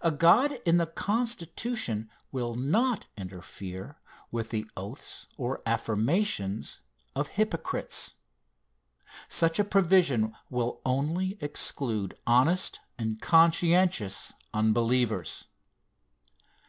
A 0.00 0.10
God 0.10 0.58
in 0.66 0.78
the 0.78 0.88
Constitution 0.88 2.10
will 2.32 2.56
not 2.56 3.06
interfere 3.16 3.96
with 4.32 4.50
the 4.50 4.68
oaths 4.76 5.28
or 5.36 5.62
affirmations 5.64 6.80
of 7.14 7.28
hypocrites. 7.28 8.14
Such 9.28 9.60
a 9.60 9.64
provision 9.64 10.34
will 10.50 10.80
only 10.84 11.38
exclude 11.40 12.18
honest 12.26 12.80
and 12.98 13.20
conscientious 13.22 14.32
unbelievers. 14.52 15.44